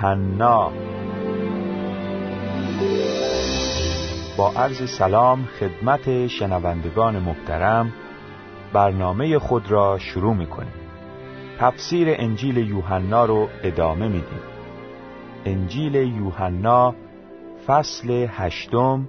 [0.00, 0.72] یوحنا
[4.36, 7.92] با عرض سلام خدمت شنوندگان محترم
[8.72, 10.72] برنامه خود را شروع می کنیم
[11.58, 14.40] تفسیر انجیل یوحنا رو ادامه میدیم.
[15.44, 16.94] انجیل یوحنا
[17.66, 19.08] فصل هشتم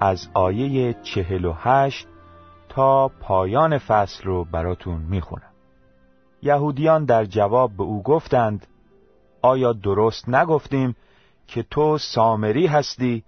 [0.00, 2.06] از آیه چهل و هشت
[2.68, 5.52] تا پایان فصل رو براتون می‌خونم.
[6.42, 8.66] یهودیان در جواب به او گفتند
[9.42, 10.96] آیا درست نگفتیم
[11.46, 13.24] که تو سامری هستی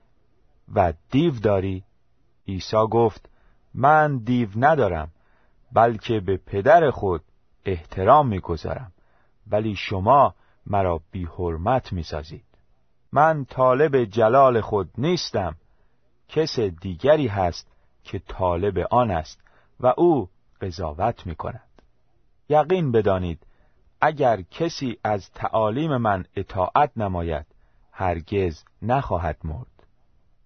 [0.74, 1.84] و دیو داری؟
[2.48, 3.28] عیسی گفت
[3.74, 5.08] من دیو ندارم
[5.72, 7.22] بلکه به پدر خود
[7.64, 8.92] احترام می‌گذارم
[9.50, 10.34] ولی شما
[10.66, 12.44] مرا بی حرمت می‌سازید
[13.12, 15.56] من طالب جلال خود نیستم
[16.28, 17.66] کس دیگری هست
[18.04, 19.40] که طالب آن است
[19.80, 20.28] و او
[20.60, 21.82] قضاوت می کند.
[22.48, 23.46] یقین بدانید
[24.00, 27.46] اگر کسی از تعالیم من اطاعت نماید
[27.92, 29.86] هرگز نخواهد مرد.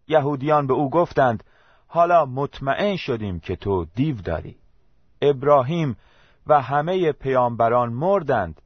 [0.09, 1.45] یهودیان به او گفتند
[1.87, 4.57] حالا مطمئن شدیم که تو دیو داری.
[5.23, 5.97] ابراهیم
[6.47, 8.61] و همه پیامبران مردند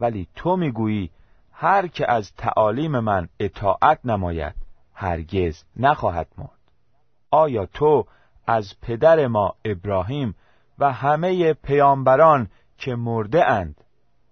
[0.00, 1.10] ولی تو می‌گویی
[1.52, 4.54] هر که از تعالیم من اطاعت نماید
[4.94, 6.50] هرگز نخواهد مرد.
[7.30, 8.06] آیا تو
[8.46, 10.34] از پدر ما ابراهیم
[10.78, 13.84] و همه پیامبران که مرده اند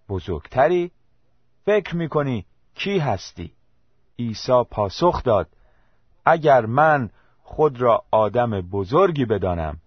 [0.08, 0.90] بزرگتری؟
[1.64, 3.52] فکر می‌کنی کی هستی؟
[4.18, 5.48] عیسی پاسخ داد
[6.24, 7.10] اگر من
[7.42, 9.80] خود را آدم بزرگی بدانم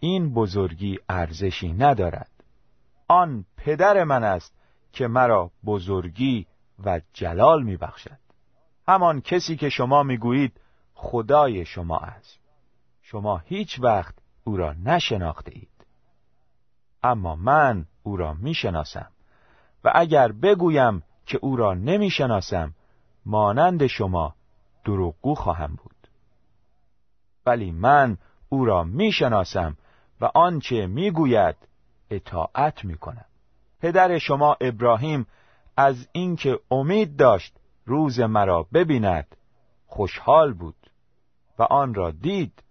[0.00, 2.30] این بزرگی ارزشی ندارد
[3.08, 4.54] آن پدر من است
[4.92, 6.46] که مرا بزرگی
[6.84, 8.18] و جلال میبخشد
[8.88, 10.60] همان کسی که شما می‌گویید
[10.94, 12.38] خدای شما است
[13.02, 15.86] شما هیچ وقت او را نشناخته اید
[17.02, 19.10] اما من او را می‌شناسم
[19.84, 22.74] و اگر بگویم که او را نمی‌شناسم
[23.26, 24.34] مانند شما
[24.84, 26.08] دروغگو خواهم بود.
[27.46, 28.16] ولی من
[28.48, 29.76] او را می‌شناسم
[30.20, 31.56] و آنچه می‌گوید
[32.10, 33.24] اطاعت می‌کنم.
[33.80, 35.26] پدر شما ابراهیم
[35.76, 39.36] از اینکه امید داشت روز مرا ببیند
[39.86, 40.90] خوشحال بود
[41.58, 42.62] و آن را دید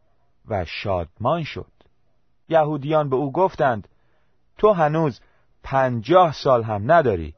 [0.48, 1.72] و شادمان شد.
[2.50, 3.88] یهودیان به او گفتند
[4.58, 5.22] تو هنوز
[5.70, 7.34] پنجاه سال هم نداری.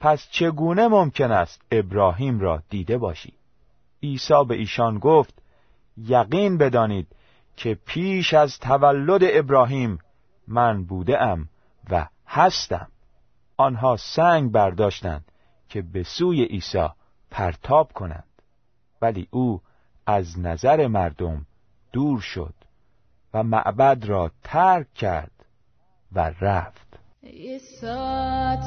[0.00, 3.32] پس چگونه ممکن است ابراهیم را دیده باشی؟
[4.02, 5.42] عیسی به ایشان گفت
[5.96, 7.06] یقین بدانید
[7.56, 9.98] که پیش از تولد ابراهیم
[10.48, 11.48] من بوده ام
[11.90, 12.88] و هستم.
[13.56, 15.32] آنها سنگ برداشتند
[15.68, 16.88] که به سوی عیسی
[17.30, 18.42] پرتاب کنند.
[19.02, 19.60] ولی او
[20.06, 21.46] از نظر مردم
[21.92, 22.54] دور شد
[23.34, 25.44] و معبد را ترک کرد
[26.12, 26.85] و رفت.
[27.26, 27.86] عیسی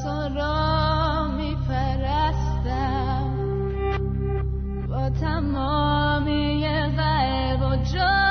[0.04, 3.30] تو را می پرستم
[4.90, 8.29] با تمامی قلب و جان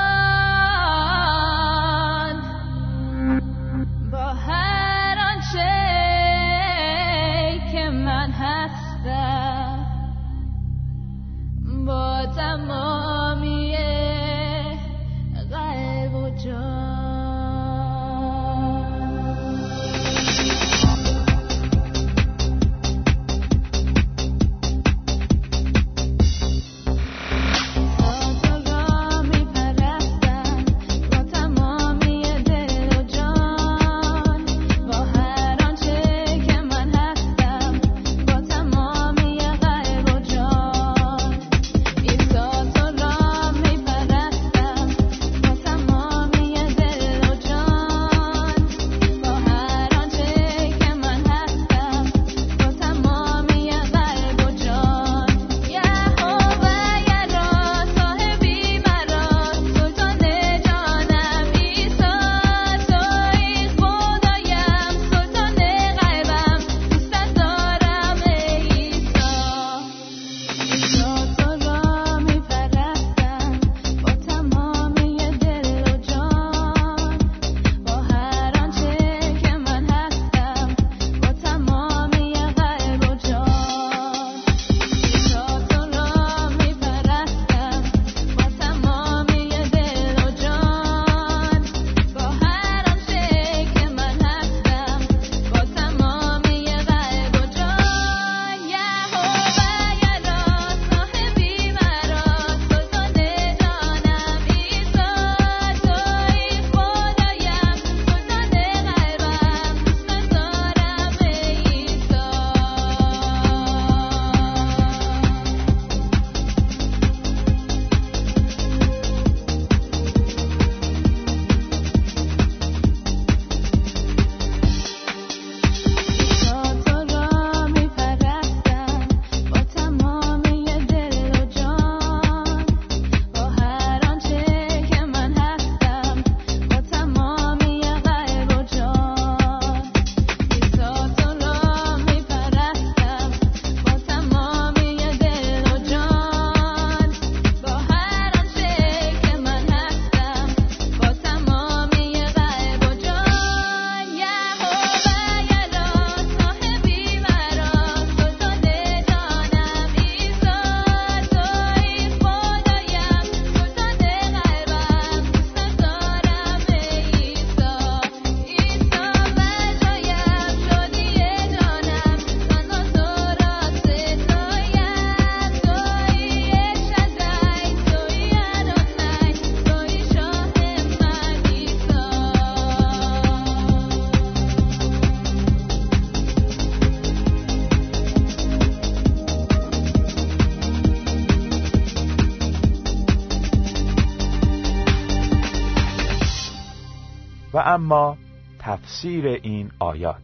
[197.91, 198.17] اما
[198.59, 200.21] تفسیر این آیات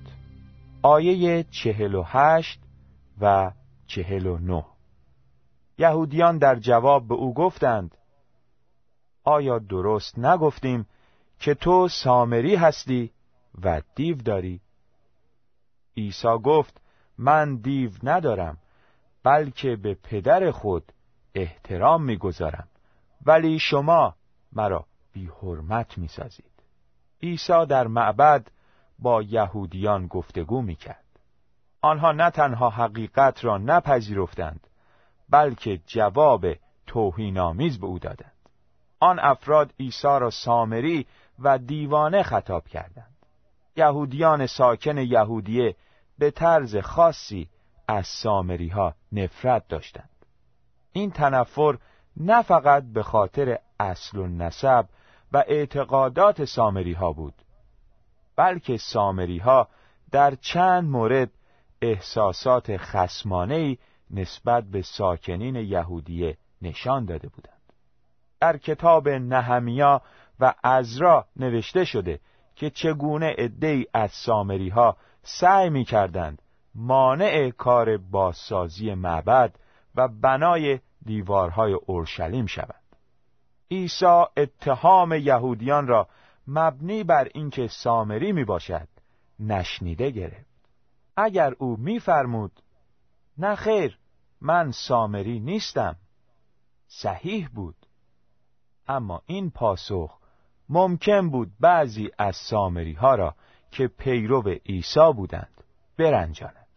[0.81, 2.59] آیه چهل و هشت
[3.21, 3.51] و
[3.87, 4.65] چهل و نه
[5.77, 7.97] یهودیان در جواب به او گفتند
[9.23, 10.85] آیا درست نگفتیم
[11.39, 13.11] که تو سامری هستی
[13.63, 14.61] و دیو داری؟
[15.97, 16.81] عیسی گفت
[17.17, 18.57] من دیو ندارم
[19.23, 20.91] بلکه به پدر خود
[21.35, 22.67] احترام می‌گذارم
[23.25, 24.15] ولی شما
[24.53, 26.54] مرا بی حرمت می‌سازید
[27.25, 28.47] عیسی در معبد
[28.99, 31.03] با یهودیان گفتگو می‌کرد.
[31.81, 34.67] آنها نه تنها حقیقت را نپذیرفتند
[35.29, 36.45] بلکه جواب
[36.87, 38.31] توهینآمیز به او دادند.
[38.99, 41.05] آن افراد عیسی را سامری
[41.39, 43.15] و دیوانه خطاب کردند.
[43.75, 45.75] یهودیان ساکن یهودیه
[46.19, 47.49] به طرز خاصی
[47.87, 50.09] از سامری ها نفرت داشتند.
[50.91, 51.77] این تنفر
[52.17, 54.85] نه فقط به خاطر اصل و نسب
[55.35, 57.33] و اعتقادات سامری ها بود
[58.35, 59.67] بلکه سامری ها
[60.11, 61.31] در چند مورد
[61.81, 63.77] احساسات خسمانه
[64.11, 67.61] نسبت به ساکنین یهودیه نشان داده بودند
[68.39, 70.01] در کتاب نهمیا
[70.39, 72.19] و ازرا نوشته شده
[72.55, 76.41] که چگونه عدهای از سامری ها سعی می کردند
[76.75, 79.55] مانع کار بازسازی معبد
[79.95, 82.84] و بنای دیوارهای اورشلیم شوند.
[83.71, 86.07] عیسی اتهام یهودیان را
[86.47, 88.87] مبنی بر اینکه سامری می باشد
[89.39, 90.69] نشنیده گرفت.
[91.17, 92.51] اگر او میفرمود
[93.37, 93.99] نه خیر
[94.41, 95.95] من سامری نیستم.
[96.87, 97.75] صحیح بود.
[98.87, 100.17] اما این پاسخ
[100.69, 103.35] ممکن بود بعضی از سامری ها را
[103.71, 105.63] که پیرو عیسی بودند
[105.97, 106.67] برنجاند.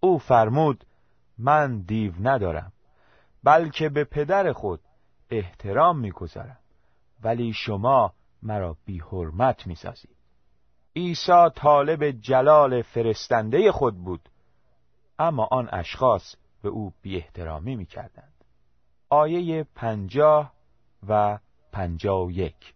[0.00, 0.84] او فرمود
[1.38, 2.72] من دیو ندارم
[3.44, 4.80] بلکه به پدر خود
[5.32, 6.58] احترام می‌گذارم.
[7.22, 8.12] ولی شما
[8.42, 10.16] مرا بی حرمت می‌سازید.
[10.96, 14.28] عیسی طالب جلال فرستنده خود بود.
[15.18, 18.32] اما آن اشخاص به او بی احترامی می کردند.
[19.10, 20.52] آیه پنجاه
[21.08, 21.38] و
[21.72, 22.74] پنجاه و یک.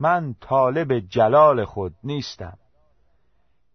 [0.00, 2.58] من طالب جلال خود نیستم.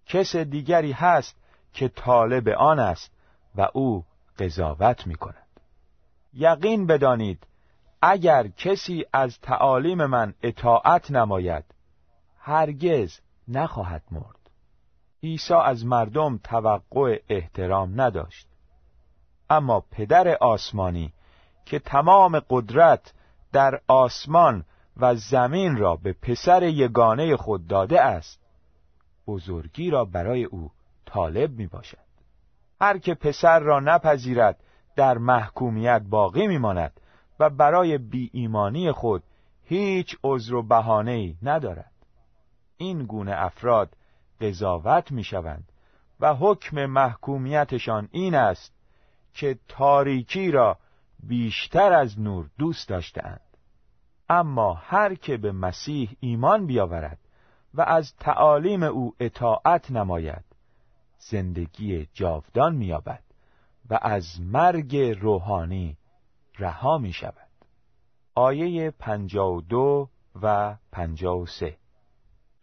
[0.06, 1.36] کس دیگری هست
[1.74, 3.12] که طالب آن است
[3.56, 4.06] و او
[4.40, 5.48] قضاوت می کند
[6.34, 7.48] یقین بدانید
[8.02, 11.66] اگر کسی از تعالیم من اطاعت نماید
[12.40, 14.50] هرگز نخواهد مرد.
[15.24, 18.48] عیسی از مردم توقع احترام نداشت.
[19.50, 21.14] اما پدر آسمانی
[21.66, 23.14] که تمام قدرت
[23.52, 24.66] در آسمان
[24.98, 28.42] و زمین را به پسر یگانه خود داده است
[29.28, 30.72] بزرگی را برای او
[31.06, 31.98] طالب می باشد
[32.82, 34.64] هر که پسر را نپذیرد
[34.96, 37.01] در محکومیت باقی میماند.
[37.42, 39.24] و برای بی ایمانی خود
[39.64, 41.92] هیچ عذر و بهانه‌ای ندارد.
[42.78, 43.98] این گونه افراد
[44.42, 45.72] قضاوت می شوند
[46.20, 48.74] و حکم محکومیتشان این است
[49.34, 50.78] که تاریکی را
[51.24, 53.58] بیشتر از نور دوست داشتهاند.
[54.30, 57.20] اما هر که به مسیح ایمان بیاورد
[57.74, 60.46] و از تعالیم او اطاعت نماید
[61.18, 63.24] زندگی جاودان مییابد
[63.90, 65.98] و از مرگ روحانی
[66.62, 67.48] رها می شود.
[68.36, 68.94] آیه
[69.70, 70.10] دو
[70.42, 70.76] و
[71.46, 71.78] سه.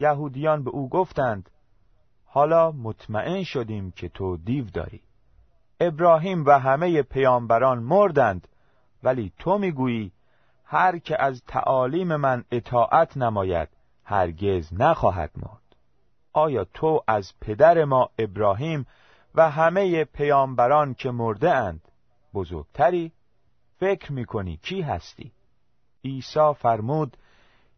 [0.00, 1.50] یهودیان به او گفتند
[2.24, 5.02] حالا مطمئن شدیم که تو دیو داری.
[5.80, 8.48] ابراهیم و همه پیامبران مردند
[9.02, 10.12] ولی تو می‌گویی
[10.64, 13.68] هر که از تعالیم من اطاعت نماید
[14.04, 15.76] هرگز نخواهد مرد.
[16.32, 18.86] آیا تو از پدر ما ابراهیم
[19.34, 21.80] و همه پیامبران که مرده اند
[22.34, 23.12] بزرگتری؟
[23.78, 25.32] فکر می‌کنی کی هستی؟
[26.04, 27.16] عیسی فرمود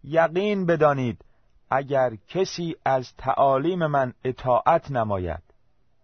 [0.04, 1.24] یقین بدانید
[1.70, 5.42] اگر کسی از تعالیم من اطاعت نماید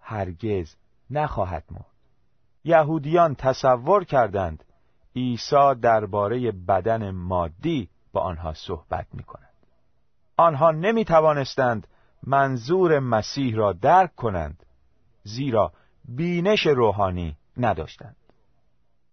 [0.00, 0.74] هرگز
[1.10, 1.86] نخواهد مرد.
[2.64, 4.64] یهودیان تصور کردند
[5.16, 9.42] عیسی درباره بدن مادی با آنها صحبت می کند.
[10.36, 11.86] آنها نمی توانستند
[12.22, 14.66] منظور مسیح را درک کنند
[15.22, 15.72] زیرا
[16.04, 18.15] بینش روحانی نداشتند.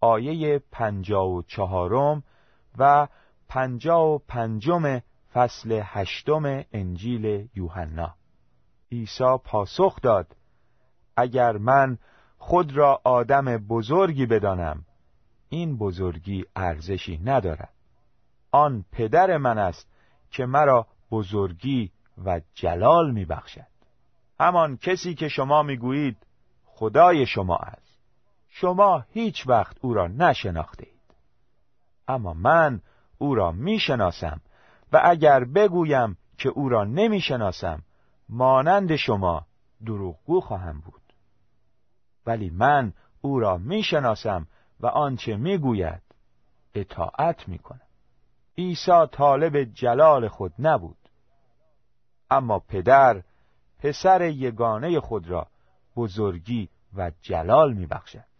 [0.03, 2.23] آیه پنجا و چهارم
[2.77, 3.07] و
[3.49, 5.01] پنجا و پنجم
[5.33, 8.15] فصل هشتم انجیل یوحنا.
[8.91, 10.35] عیسی پاسخ داد
[11.17, 11.97] اگر من
[12.37, 14.85] خود را آدم بزرگی بدانم
[15.49, 17.73] این بزرگی ارزشی ندارد.
[18.51, 19.87] آن پدر من است
[20.31, 21.91] که مرا بزرگی
[22.25, 23.67] و جلال میبخشد.
[24.39, 26.17] همان کسی که شما می‌گویید
[26.65, 27.92] خدای شما است.
[28.55, 31.15] شما هیچ وقت او را نشناخته اید
[32.07, 32.81] اما من
[33.17, 34.41] او را می‌شناسم
[34.91, 37.83] و اگر بگویم که او را نمی‌شناسم
[38.29, 39.45] مانند شما
[39.85, 41.01] دروغگو خواهم بود.
[42.25, 44.47] ولی من او را می‌شناسم
[44.79, 46.01] و آنچه می‌گوید
[46.73, 47.87] اطاعت می‌کنم.
[48.57, 51.09] عیسی طالب جلال خود نبود.
[52.31, 53.23] اما پدر
[53.79, 55.47] پسر یگانه خود را
[55.95, 58.32] بزرگی و جلال میبخشد.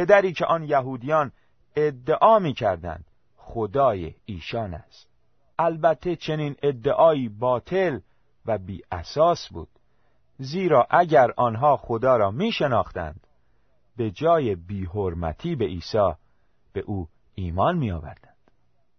[0.00, 1.32] پدری که آن یهودیان
[1.76, 3.04] ادعا می‌کردند
[3.36, 5.08] خدای ایشان است
[5.58, 8.00] البته چنین ادعایی باطل
[8.46, 9.68] و بی اساس بود
[10.38, 13.26] زیرا اگر آنها خدا را می شناختند
[13.96, 16.12] به جای بیحرمتی به عیسی
[16.72, 18.50] به او ایمان می آوردند.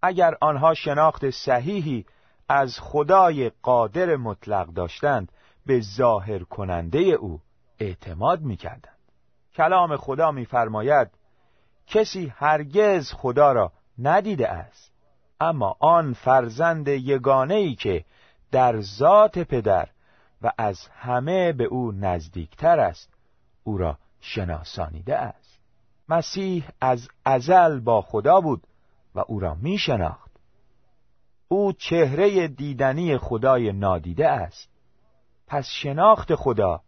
[0.01, 2.05] اگر آنها شناخت صحیحی
[2.49, 5.31] از خدای قادر مطلق داشتند
[5.65, 7.41] به ظاهر کننده او
[7.79, 9.00] اعتماد می کردند.
[9.55, 11.07] کلام خدا میفرماید
[11.87, 14.91] کسی هرگز خدا را ندیده است.
[15.39, 18.05] اما آن فرزند یگانه ای که
[18.51, 19.89] در ذات پدر
[20.41, 23.13] و از همه به او نزدیکتر است
[23.63, 25.59] او را شناسانیده است.
[26.09, 28.67] مسیح از ازل با خدا بود
[29.15, 30.31] و او را می شناخت
[31.47, 34.69] او چهره دیدنی خدای نادیده است.
[35.47, 36.81] پس شناخت خدا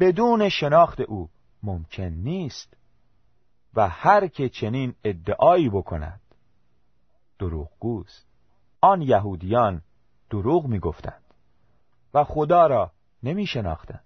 [0.00, 1.28] بدون شناخت او
[1.64, 2.76] ممکن نیست
[3.74, 6.20] و هر که چنین ادعایی بکند
[7.38, 8.26] دروغگوست
[8.80, 9.82] آن یهودیان
[10.30, 11.22] دروغ می‌گفتند
[12.14, 12.92] و خدا را
[13.22, 14.04] نمی شناختند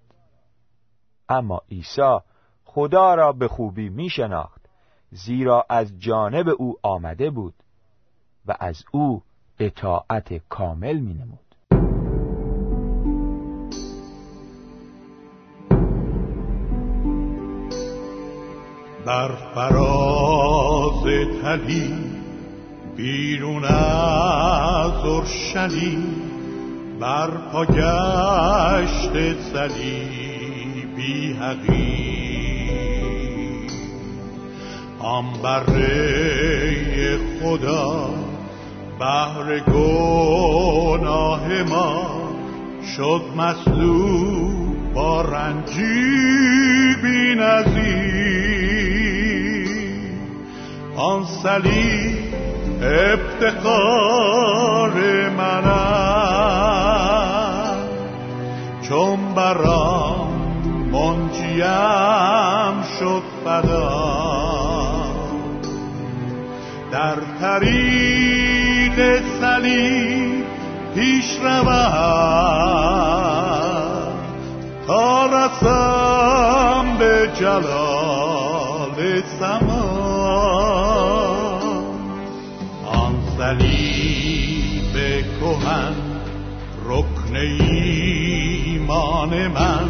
[1.28, 2.18] اما عیسی
[2.64, 4.68] خدا را به خوبی می شناخت
[5.10, 7.54] زیرا از جانب او آمده بود
[8.46, 9.22] و از او
[9.58, 11.47] اطاعت کامل می نمود.
[19.08, 21.02] بر فراز
[21.42, 21.94] تلی
[22.96, 26.14] بیرون از اورشلیم
[27.00, 29.12] بر پاگشت
[30.96, 32.68] بی حقی
[34.98, 38.10] آن بره خدا
[38.98, 42.10] بهر گناه ما
[42.96, 47.34] شد مسلوب با رنجی بی
[50.98, 52.34] آن صلیب
[52.82, 54.20] افتخار
[55.28, 55.62] من
[58.88, 60.28] چون برام
[60.92, 64.88] منجیم شد فدا.
[66.92, 70.44] در طریق صلیب
[70.94, 72.38] پیش رود.
[74.86, 79.97] تا رسم به جلال سما.
[83.48, 84.94] صلیب
[85.40, 85.94] کهن
[86.88, 87.36] رکن
[87.66, 89.88] ایمان من.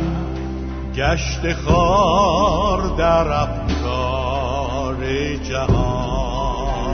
[0.94, 4.96] گشت خار در افکار
[5.36, 6.86] جهان.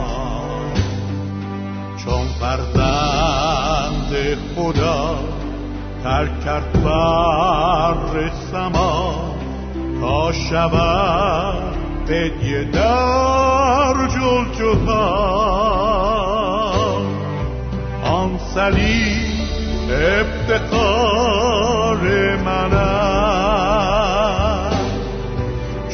[2.05, 4.11] چون فرزند
[4.55, 5.15] خدا
[6.03, 9.35] ترک کرد بر سما
[10.01, 11.75] تا شود
[12.07, 16.34] بدیه در جل جهان
[18.55, 22.01] صلیب افتخار
[22.35, 22.71] من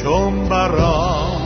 [0.02, 1.42] چون برام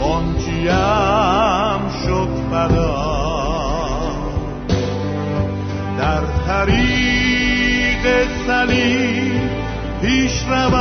[0.00, 3.14] منجیم شد فدا
[5.98, 8.04] در طریق
[8.46, 9.50] صلیب
[10.02, 10.74] پیش رود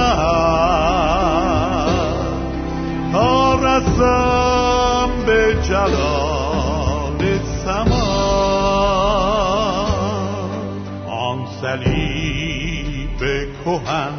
[3.11, 6.22] تا رسم به جلال.
[11.63, 13.19] صلیب
[13.65, 14.15] کهن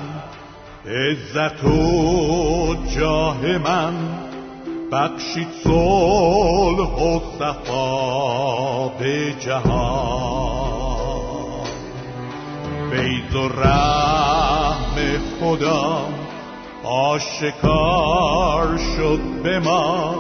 [0.87, 3.95] عزت و جاه من
[4.93, 10.85] بخشید صلح و صفا به جهان.
[12.91, 14.97] فیض و رحم
[15.41, 16.09] خدا
[16.85, 20.15] آشکار شد به ما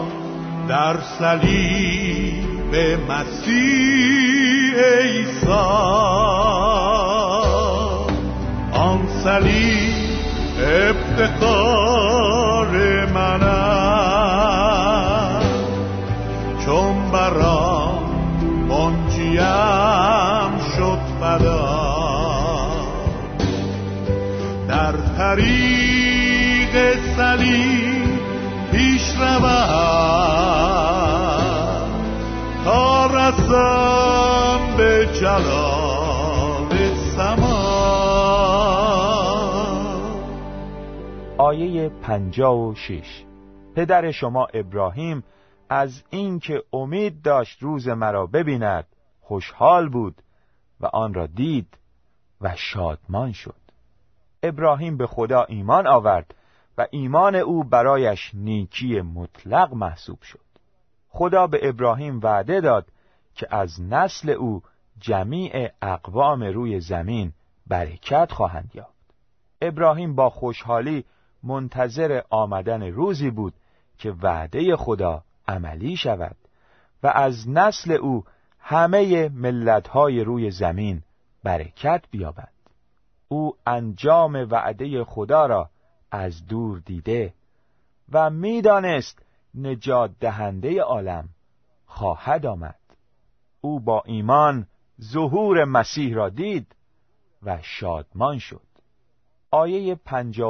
[0.68, 2.74] در صلیب
[3.08, 6.33] مسیح عیسی
[11.44, 13.40] افتخار من
[16.64, 18.04] چون برام
[18.68, 21.94] منجیم شد فدا.
[24.68, 26.74] در طریق
[27.16, 28.20] صلیب
[28.72, 29.68] پیش رود
[32.64, 35.63] تا رسم به جلال.
[41.54, 43.24] آیه پنجا و شش.
[43.74, 45.24] پدر شما ابراهیم
[45.68, 48.86] از اینکه امید داشت روز مرا ببیند
[49.20, 50.22] خوشحال بود
[50.80, 51.78] و آن را دید
[52.40, 53.60] و شادمان شد.
[54.42, 56.34] ابراهیم به خدا ایمان آورد
[56.78, 60.40] و ایمان او برایش نیکی مطلق محسوب شد.
[61.08, 62.86] خدا به ابراهیم وعده داد
[63.34, 64.62] که از نسل او
[64.98, 67.32] جمیع اقوام روی زمین
[67.66, 69.14] برکت خواهند یافت.
[69.60, 71.04] ابراهیم با خوشحالی
[71.44, 73.54] منتظر آمدن روزی بود
[73.98, 76.36] که وعده خدا عملی شود
[77.02, 78.24] و از نسل او
[78.58, 81.02] همه ملتهای روی زمین
[81.42, 82.52] برکت بیابد.
[83.28, 85.70] او انجام وعده خدا را
[86.10, 87.34] از دور دیده
[88.12, 89.22] و می‌دانست
[89.54, 91.28] نجات دهنده عالم
[91.86, 92.78] خواهد آمد.
[93.60, 94.66] او با ایمان
[95.02, 96.76] ظهور مسیح را دید
[97.42, 98.66] و شادمان شد.
[99.50, 100.48] آیه پنجا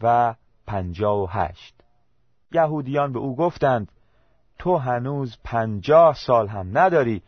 [0.00, 1.74] و هفت و پنجا و هشت.
[2.52, 3.92] یهودیان به او گفتند
[4.58, 7.22] تو هنوز پنجاه سال هم نداری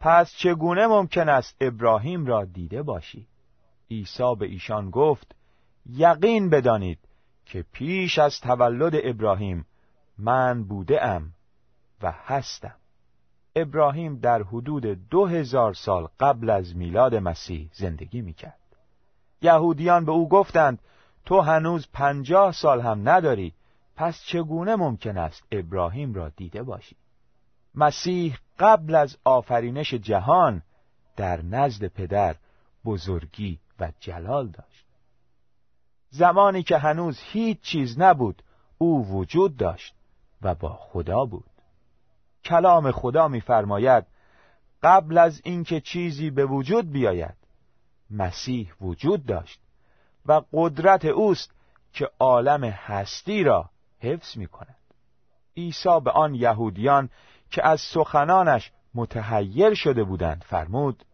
[0.00, 3.26] پس چگونه ممکن است ابراهیم را دیده باشی؟
[3.90, 5.34] عیسی به ایشان گفت
[5.90, 6.98] یقین بدانید
[7.46, 9.66] که پیش از تولد ابراهیم
[10.18, 11.32] من بوده ام
[12.02, 12.74] و هستم.
[13.56, 18.60] ابراهیم در حدود دو هزار سال قبل از میلاد مسیح زندگی می‌کرد.
[19.42, 20.78] یهودیان به او گفتند
[21.24, 23.54] تو هنوز پنجاه سال هم نداری
[23.96, 26.96] پس چگونه ممکن است ابراهیم را دیده باشی؟
[27.74, 30.62] مسیح قبل از آفرینش جهان
[31.16, 32.36] در نزد پدر
[32.84, 34.86] بزرگی و جلال داشت.
[36.10, 38.42] زمانی که هنوز هیچ چیز نبود
[38.78, 39.94] او وجود داشت
[40.42, 41.50] و با خدا بود.
[42.44, 44.04] کلام خدا می‌فرماید
[44.82, 47.34] قبل از اینکه چیزی به وجود بیاید
[48.10, 49.60] مسیح وجود داشت
[50.26, 51.50] و قدرت اوست
[51.92, 54.76] که عالم هستی را حفظ می کند.
[55.56, 57.10] عیسی به آن یهودیان
[57.50, 61.04] که از سخنانش متحیر شده بودند فرمود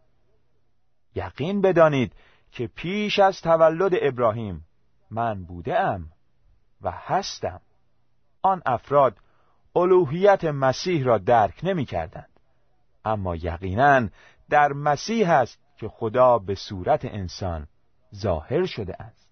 [1.15, 2.13] یقین بدانید
[2.53, 4.67] که پیش از تولد ابراهیم
[5.11, 6.13] من بوده ام
[6.83, 7.61] و هستم
[8.43, 9.17] آن افراد
[9.77, 12.31] الوهیت مسیح را درک نمی کردند.
[13.05, 14.09] اما یقینا
[14.51, 17.67] در مسیح است که خدا به صورت انسان
[18.15, 19.29] ظاهر شده است.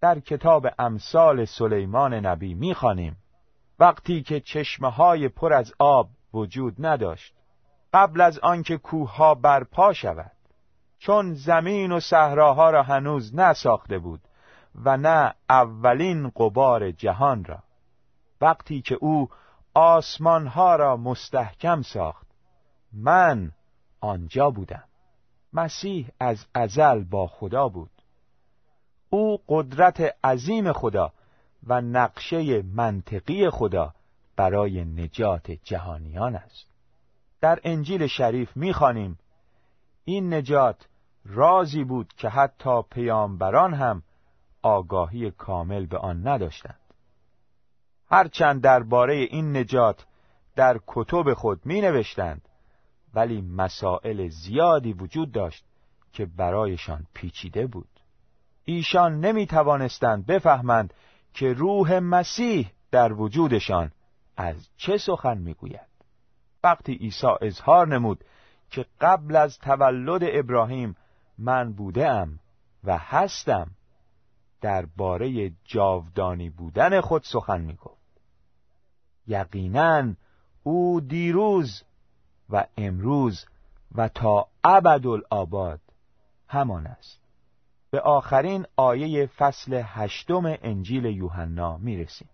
[0.00, 3.16] در کتاب امثال سلیمان نبی می‌خوانیم
[3.78, 7.34] وقتی که چشمه های پر از آب وجود نداشت
[7.92, 10.32] قبل از آنکه کوهها برپا شود
[10.98, 14.20] چون زمین و صحراها را هنوز نساخته بود
[14.84, 17.58] و نه اولین قبار جهان را.
[18.40, 19.28] وقتی که او
[19.74, 22.26] آسمانها را مستحکم ساخت
[22.92, 23.52] من
[24.00, 24.84] آنجا بودم.
[25.52, 27.90] مسیح از ازل با خدا بود.
[29.16, 31.12] او قدرت عظیم خدا
[31.66, 33.94] و نقشه منطقی خدا
[34.36, 36.66] برای نجات جهانیان است.
[37.40, 39.18] در انجیل شریف می‌خوانیم
[40.04, 40.88] این نجات
[41.24, 44.02] رازی بود که حتی پیامبران هم
[44.62, 46.80] آگاهی کامل به آن نداشتند.
[48.10, 50.06] هرچند درباره این نجات
[50.56, 52.48] در کتب خود می نوشتند
[53.14, 55.64] ولی مسائل زیادی وجود داشت
[56.12, 57.95] که برایشان پیچیده بود.
[58.68, 60.94] ایشان نمی توانستند بفهمند
[61.34, 63.92] که روح مسیح در وجودشان
[64.36, 65.88] از چه سخن می‌گوید.
[66.64, 68.24] وقتی عیسی اظهار نمود
[68.70, 70.96] که قبل از تولد ابراهیم
[71.38, 72.38] من بوده ام
[72.84, 73.70] و هستم
[74.60, 78.20] درباره جاودانی بودن خود سخن می‌گفت.
[79.26, 80.14] یقینا
[80.62, 81.82] او دیروز
[82.50, 83.46] و امروز
[83.94, 85.80] و تا ابدالآباد
[86.48, 87.25] همان است.
[87.96, 92.28] به آخرین آیه فصل هشتم انجیل یوحنا می‌رسیم.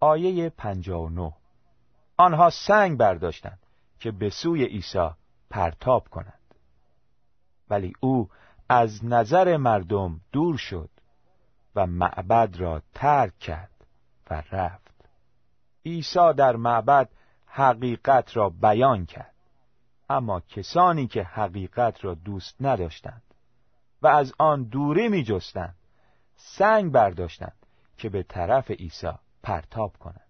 [0.00, 1.32] آیه 59
[2.16, 3.58] آنها سنگ برداشتند
[4.00, 5.10] که به سوی عیسی
[5.50, 6.54] پرتاب کنند.
[7.70, 8.28] ولی او
[8.68, 10.90] از نظر مردم دور شد
[11.74, 13.86] و معبد را ترک کرد
[14.30, 15.10] و رفت.
[15.86, 17.08] عیسی در معبد
[17.46, 19.34] حقیقت را بیان کرد.
[20.10, 23.27] اما کسانی که حقیقت را دوست نداشتند
[24.02, 25.74] و از آن دوری می جستند
[26.36, 27.56] سنگ برداشتند
[27.96, 30.20] که به طرف عیسی پرتاب کنند.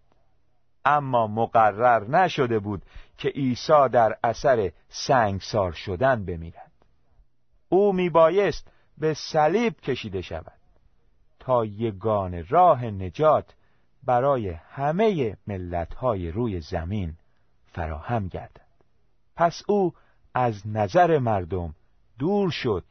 [0.84, 2.82] اما مقرر نشده بود
[3.18, 6.72] که عیسی در اثر سنگسار شدن بمیرد.
[7.68, 10.58] او میبایست به صلیب کشیده شود
[11.38, 13.54] تا یگان راه نجات
[14.02, 17.16] برای همه ملتهای روی زمین
[17.66, 18.68] فراهم گردد.
[19.36, 19.94] پس او
[20.34, 21.74] از نظر مردم
[22.18, 22.84] دور شد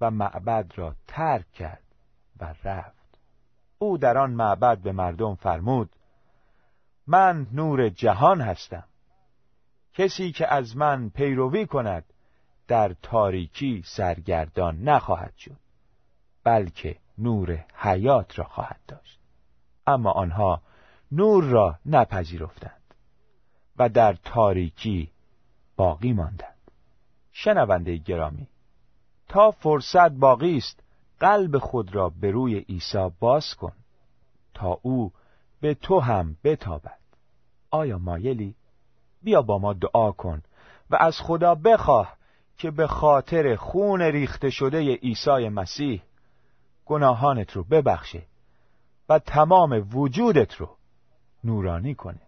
[0.00, 1.84] و معبد را ترک کرد
[2.40, 3.18] و رفت.
[3.78, 5.90] او در آن معبد به مردم فرمود
[7.06, 8.84] من نور جهان هستم.
[9.92, 12.04] کسی که از من پیروی کند
[12.68, 15.60] در تاریکی سرگردان نخواهد شد
[16.44, 19.20] بلکه نور حیات را خواهد داشت.
[19.86, 20.62] اما آنها
[21.12, 22.94] نور را نپذیرفتند
[23.76, 25.10] و در تاریکی
[25.76, 26.70] باقی ماندند.
[27.32, 28.48] شنونده گرامی
[29.30, 30.82] تا فرصت باقی است
[31.20, 33.72] قلب خود را به روی عیسی باز کن
[34.54, 35.12] تا او
[35.60, 36.98] به تو هم بتابد.
[37.70, 38.54] آیا مایلی؟
[39.22, 40.42] بیا با ما دعا کن
[40.90, 42.16] و از خدا بخواه
[42.56, 46.02] که به خاطر خون ریخته شده عیسی مسیح
[46.86, 48.22] گناهانت رو ببخشه
[49.08, 50.76] و تمام وجودت رو
[51.44, 52.20] نورانی کنه.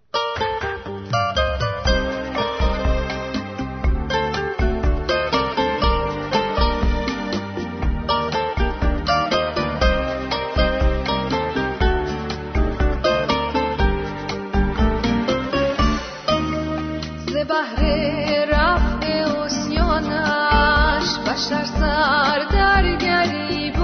[21.82, 23.76] Sardar garip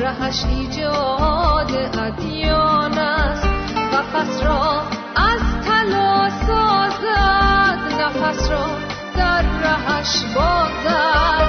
[0.00, 3.46] رهش ایجاد ادیان است.
[3.92, 4.82] قفس را
[5.16, 8.66] از طلا سازد نفس را
[9.16, 11.39] در رهش بازد.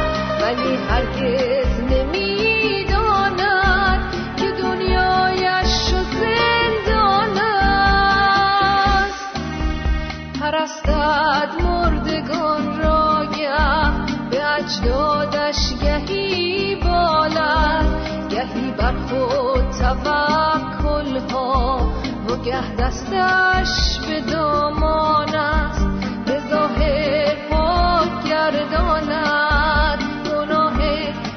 [23.22, 25.88] دستش به دامان است
[26.26, 30.00] به ظاهر پاک گرداند.
[30.32, 30.78] گناه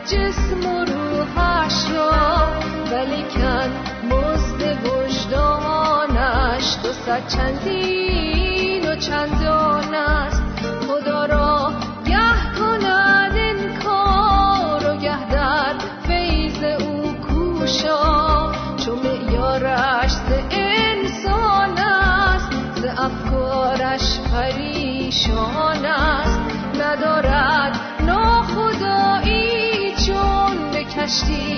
[0.06, 2.48] جسم و روحش را
[2.92, 3.70] ولیکن
[4.10, 6.76] مزد وجدانش.
[6.82, 8.43] دو صد چندین
[25.14, 26.40] پریشان است
[26.74, 31.53] ندارد ناخدایی چون به کشتی.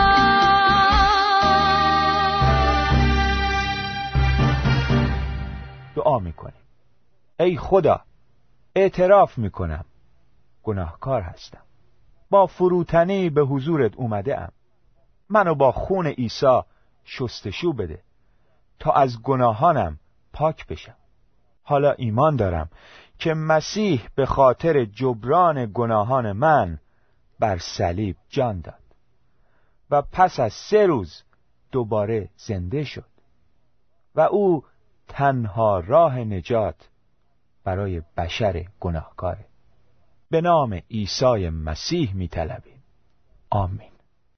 [5.96, 6.62] دعا می‌کنیم
[7.40, 8.00] ای خدا
[8.74, 9.84] اعتراف می‌کنم.
[10.62, 11.62] گناهکار هستم.
[12.30, 14.52] با فروتنی به حضورت اومده ام
[15.28, 16.60] منو با خون عیسی
[17.04, 18.02] شستشو بده
[18.78, 19.98] تا از گناهانم
[20.32, 20.99] پاک بشم.
[21.70, 22.70] حالا ایمان دارم
[23.18, 26.78] که مسیح به خاطر جبران گناهان من
[27.40, 28.74] بر صلیب جان داد
[29.90, 31.22] و پس از سه روز
[31.72, 33.10] دوباره زنده شد
[34.14, 34.64] و او
[35.08, 36.88] تنها راه نجات
[37.64, 39.46] برای بشر گناهکاره.
[40.30, 42.82] به نام عیسی مسیح می طلبیم
[43.50, 43.89] آمین.